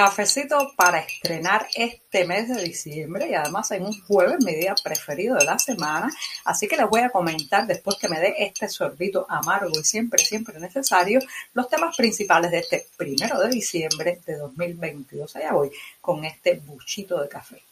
[0.00, 5.36] Cafecito para estrenar este mes de diciembre y además en un jueves, mi día preferido
[5.36, 6.10] de la semana.
[6.46, 10.24] Así que les voy a comentar después que me dé este sorbito amargo y siempre,
[10.24, 11.20] siempre necesario,
[11.52, 15.36] los temas principales de este primero de diciembre de 2022.
[15.36, 15.70] Allá voy
[16.00, 17.62] con este buchito de café.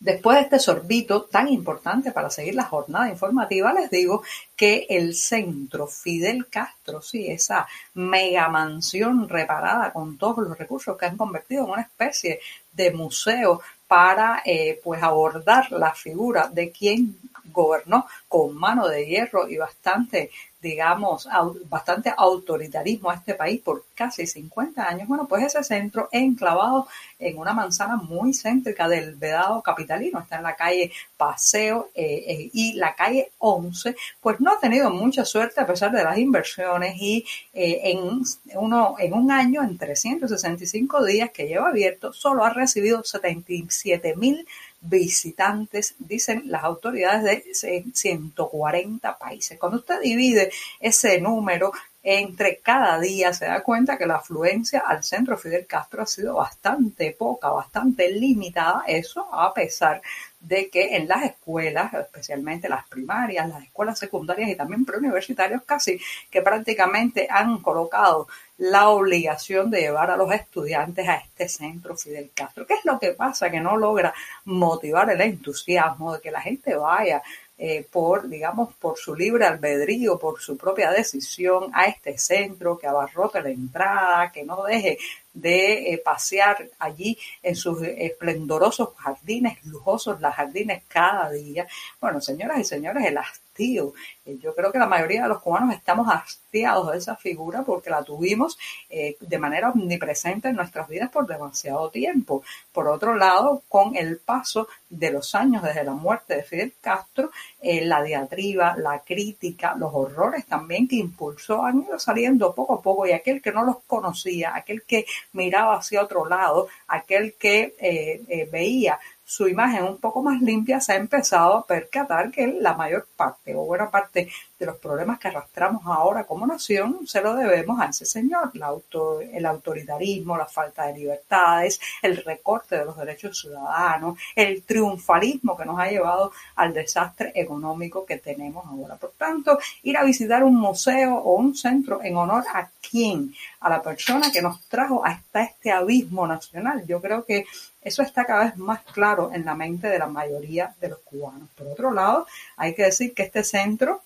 [0.00, 4.22] Después de este sorbito tan importante para seguir la jornada informativa, les digo
[4.54, 11.06] que el centro Fidel Castro, sí, esa mega mansión reparada con todos los recursos que
[11.06, 12.38] han convertido en una especie
[12.72, 17.18] de museo para eh, pues abordar la figura de quien
[17.52, 21.28] gobernó con mano de hierro y bastante digamos,
[21.68, 27.38] bastante autoritarismo a este país por casi 50 años, bueno, pues ese centro enclavado en
[27.38, 32.72] una manzana muy céntrica del Vedado capitalino, está en la calle Paseo eh, eh, y
[32.72, 37.24] la calle 11, pues no ha tenido mucha suerte a pesar de las inversiones y
[37.54, 38.22] eh, en,
[38.56, 44.46] uno, en un año, en 365 días que lleva abierto, solo ha recibido 77 mil
[44.80, 49.58] visitantes, dicen las autoridades de 140 países.
[49.58, 55.02] Cuando usted divide ese número entre cada día, se da cuenta que la afluencia al
[55.02, 60.00] centro Fidel Castro ha sido bastante poca, bastante limitada, eso a pesar
[60.40, 66.00] de que en las escuelas, especialmente las primarias, las escuelas secundarias y también preuniversitarios, casi
[66.30, 72.30] que prácticamente han colocado la obligación de llevar a los estudiantes a este centro Fidel
[72.32, 72.66] Castro.
[72.66, 73.50] ¿Qué es lo que pasa?
[73.50, 77.22] Que no logra motivar el entusiasmo de que la gente vaya
[77.60, 82.86] eh, por, digamos, por su libre albedrío, por su propia decisión a este centro, que
[82.86, 84.96] abarrote la entrada, que no deje
[85.32, 91.66] de eh, pasear allí en sus esplendorosos jardines, lujosos las jardines cada día.
[92.00, 93.18] Bueno, señoras y señores, el
[93.58, 97.90] Eh, yo creo que la mayoría de los cubanos estamos hastiados de esa figura porque
[97.90, 98.58] la tuvimos
[98.88, 102.42] eh, de manera omnipresente en nuestras vidas por demasiado tiempo.
[102.72, 107.30] Por otro lado, con el paso de los años desde la muerte de Fidel Castro,
[107.62, 113.06] la diatriba, la crítica, los horrores también que impulsó han ido saliendo poco a poco
[113.06, 118.22] y aquel que no los conocía, aquel que miraba hacia otro lado, aquel que eh,
[118.28, 122.72] eh, veía su imagen un poco más limpia, se ha empezado a percatar que la
[122.72, 127.34] mayor parte o buena parte de los problemas que arrastramos ahora como nación se lo
[127.34, 133.38] debemos a ese señor, el autoritarismo, la falta de libertades, el recorte de los derechos
[133.38, 138.96] ciudadanos, el triunfalismo que nos ha llevado al desastre económico que tenemos ahora.
[138.96, 143.68] Por tanto, ir a visitar un museo o un centro en honor a quién, a
[143.68, 146.84] la persona que nos trajo hasta este abismo nacional.
[146.86, 147.44] Yo creo que
[147.82, 151.48] eso está cada vez más claro en la mente de la mayoría de los cubanos.
[151.56, 152.26] Por otro lado,
[152.56, 154.02] hay que decir que este centro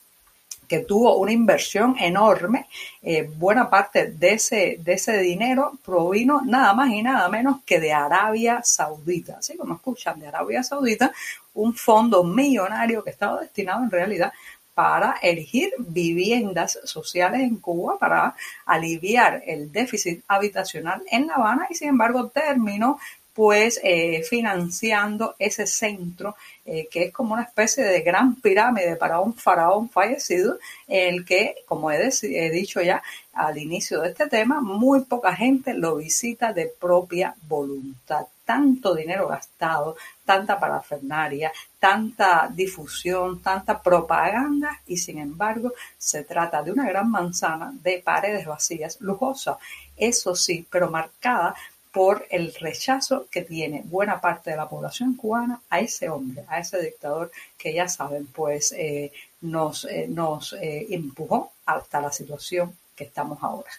[0.69, 2.67] que tuvo una inversión enorme,
[3.03, 7.79] eh, buena parte de ese, de ese dinero provino nada más y nada menos que
[7.79, 9.37] de Arabia Saudita.
[9.39, 11.13] Así como escuchan, de Arabia Saudita,
[11.53, 14.33] un fondo millonario que estaba destinado en realidad
[14.75, 18.35] para elegir viviendas sociales en Cuba para
[18.65, 22.99] aliviar el déficit habitacional en La Habana y sin embargo terminó
[23.35, 29.21] pues eh, financiando ese centro eh, que es como una especie de gran pirámide para
[29.21, 32.11] un faraón fallecido, el que, como he,
[32.51, 33.03] dicho ya
[33.33, 38.27] al inicio de este tema, muy poca gente lo visita de propia voluntad.
[38.53, 39.97] Tanto dinero gastado,
[40.27, 47.73] tanta parafernaria, tanta difusión, tanta propaganda y sin embargo se trata de una gran manzana
[47.83, 49.57] de paredes vacías, lujosa,
[49.97, 51.55] eso sí, pero marcada
[51.93, 56.59] por el rechazo que tiene buena parte de la población cubana a ese hombre, a
[56.59, 62.77] ese dictador que ya saben, pues eh, nos, eh, nos eh, empujó hasta la situación
[62.95, 63.71] que estamos ahora.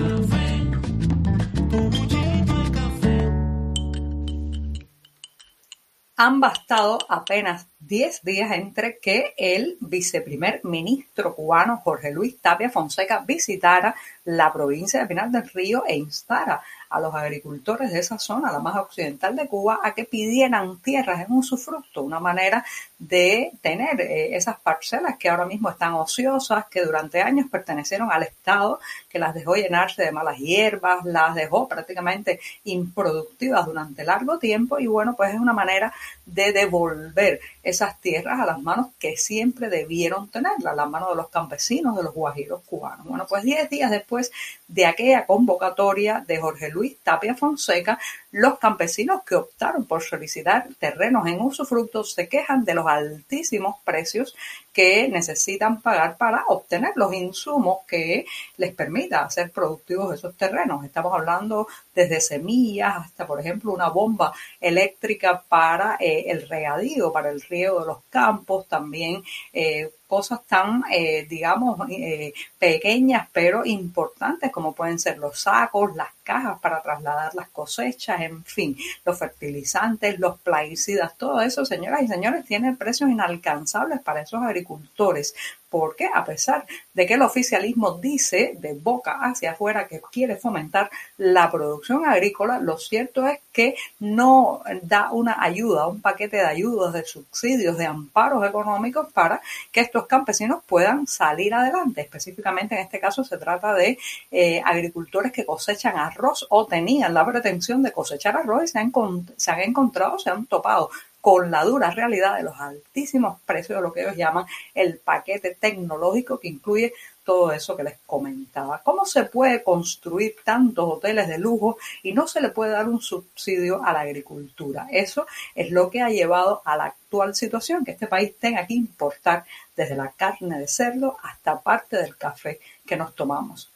[6.20, 13.20] Han bastado apenas 10 días entre que el viceprimer ministro cubano Jorge Luis Tapia Fonseca
[13.20, 16.60] visitara la provincia de Pinar del Río e instara
[16.90, 21.26] a los agricultores de esa zona, la más occidental de Cuba, a que pidieran tierras
[21.26, 22.64] en usufructo, una manera
[22.98, 28.22] de tener eh, esas parcelas que ahora mismo están ociosas, que durante años pertenecieron al
[28.22, 28.80] Estado,
[29.18, 35.14] las dejó llenarse de malas hierbas, las dejó prácticamente improductivas durante largo tiempo y bueno,
[35.16, 35.92] pues es una manera
[36.26, 41.28] de devolver esas tierras a las manos que siempre debieron tenerlas, las manos de los
[41.28, 43.06] campesinos, de los guajiros cubanos.
[43.06, 44.30] Bueno, pues diez días después
[44.66, 47.98] de aquella convocatoria de Jorge Luis Tapia Fonseca,
[48.30, 54.36] los campesinos que optaron por solicitar terrenos en usufructo se quejan de los altísimos precios
[54.72, 58.26] que necesitan pagar para obtener los insumos que
[58.56, 60.84] les permita hacer productivos esos terrenos.
[60.84, 67.30] Estamos hablando desde semillas hasta, por ejemplo, una bomba eléctrica para eh, el regadío, para
[67.30, 69.22] el riego de los campos, también
[69.52, 76.08] eh, cosas tan, eh, digamos, eh, pequeñas pero importantes como pueden ser los sacos, las
[76.24, 82.08] cajas para trasladar las cosechas, en fin, los fertilizantes, los plaguicidas, todo eso, señoras y
[82.08, 85.34] señores, tiene precios inalcanzables para esos agricultores
[85.70, 90.90] porque a pesar de que el oficialismo dice de boca hacia afuera que quiere fomentar
[91.16, 96.92] la producción agrícola, lo cierto es que no da una ayuda, un paquete de ayudas,
[96.92, 99.40] de subsidios, de amparos económicos para
[99.72, 102.02] que estos campesinos puedan salir adelante.
[102.02, 103.98] Específicamente en este caso se trata de
[104.30, 108.92] eh, agricultores que cosechan arroz o tenían la pretensión de cosechar arroz y se han,
[109.36, 113.82] se han encontrado, se han topado con la dura realidad de los altísimos precios de
[113.82, 116.92] lo que ellos llaman el paquete tecnológico que incluye
[117.24, 118.80] todo eso que les comentaba.
[118.82, 123.02] ¿Cómo se puede construir tantos hoteles de lujo y no se le puede dar un
[123.02, 124.88] subsidio a la agricultura?
[124.90, 128.74] Eso es lo que ha llevado a la actual situación, que este país tenga que
[128.74, 129.44] importar
[129.76, 133.70] desde la carne de cerdo hasta parte del café que nos tomamos.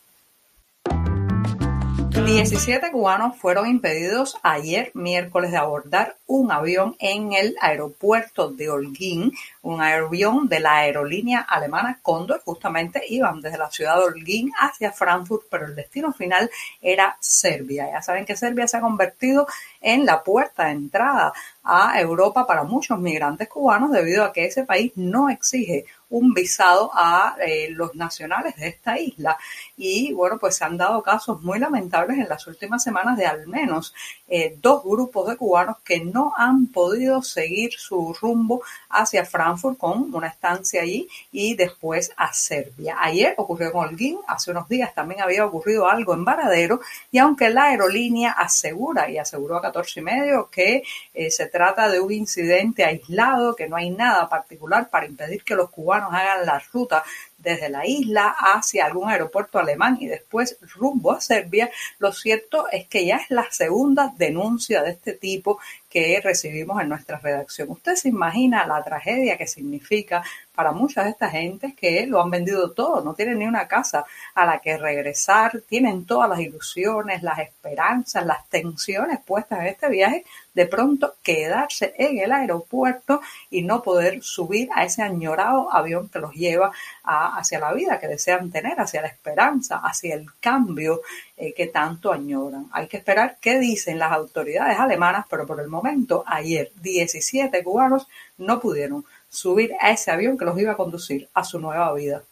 [2.14, 9.32] 17 cubanos fueron impedidos ayer miércoles de abordar un avión en el aeropuerto de Holguín,
[9.62, 12.42] un avión de la aerolínea alemana Condor.
[12.44, 16.50] Justamente iban desde la ciudad de Holguín hacia Frankfurt, pero el destino final
[16.82, 17.88] era Serbia.
[17.90, 19.46] Ya saben que Serbia se ha convertido
[19.80, 21.32] en la puerta de entrada
[21.64, 26.90] a Europa para muchos migrantes cubanos debido a que ese país no exige un visado
[26.92, 29.38] a eh, los nacionales de esta isla.
[29.76, 33.46] Y bueno, pues se han dado casos muy lamentables en las últimas semanas de al
[33.46, 33.94] menos
[34.34, 40.14] eh, dos grupos de cubanos que no han podido seguir su rumbo hacia Frankfurt con
[40.14, 42.96] una estancia allí y después a Serbia.
[42.98, 46.80] Ayer ocurrió en Holguín, hace unos días también había ocurrido algo en Varadero
[47.10, 50.82] y aunque la aerolínea asegura y aseguró a 14 y medio que
[51.12, 55.54] eh, se trata de un incidente aislado, que no hay nada particular para impedir que
[55.54, 57.04] los cubanos hagan la ruta
[57.42, 62.86] desde la isla hacia algún aeropuerto alemán y después rumbo a Serbia, lo cierto es
[62.86, 65.58] que ya es la segunda denuncia de este tipo
[65.88, 67.70] que recibimos en nuestra redacción.
[67.70, 70.22] Usted se imagina la tragedia que significa
[70.54, 74.04] para muchas de estas gentes que lo han vendido todo, no tienen ni una casa
[74.34, 79.88] a la que regresar, tienen todas las ilusiones, las esperanzas, las tensiones puestas en este
[79.88, 86.08] viaje, de pronto quedarse en el aeropuerto y no poder subir a ese añorado avión
[86.08, 86.70] que los lleva
[87.02, 91.00] hacia la vida que desean tener, hacia la esperanza, hacia el cambio
[91.36, 92.68] eh, que tanto añoran.
[92.72, 98.06] Hay que esperar qué dicen las autoridades alemanas, pero por el momento, ayer 17 cubanos
[98.36, 102.22] no pudieron subir a ese avión que los iba a conducir a su nueva vida.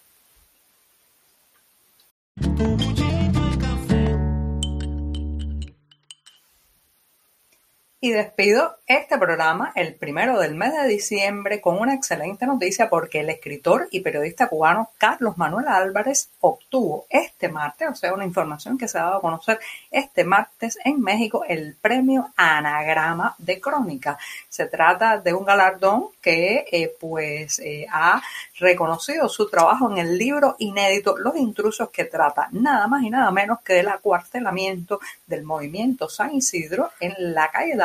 [8.02, 13.21] Y despido este programa el primero del mes de diciembre con una excelente noticia porque
[13.21, 18.78] el escritor y periodista cubano Carlos Manuel Álvarez obtuvo este martes, o sea, una información
[18.78, 24.19] que se ha dado a conocer este martes en México, el premio Anagrama de Crónica.
[24.49, 28.23] Se trata de un galardón que eh, pues eh, ha
[28.59, 33.30] reconocido su trabajo en el libro inédito Los intrusos que trata nada más y nada
[33.30, 37.76] menos que del acuartelamiento del movimiento San Isidro en la calle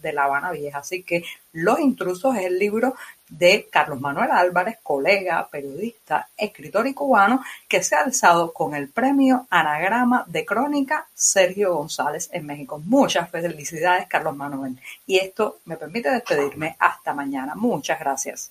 [0.00, 0.78] De La Habana Vieja.
[0.78, 2.94] Así que Los intrusos es el libro
[3.28, 8.88] de Carlos Manuel Álvarez, colega, periodista, escritor y cubano, que se ha alzado con el
[8.88, 12.78] premio Anagrama de Crónica Sergio González en México.
[12.78, 14.78] Muchas felicidades, Carlos Manuel.
[15.06, 17.54] Y esto me permite despedirme hasta mañana.
[17.54, 18.50] Muchas gracias.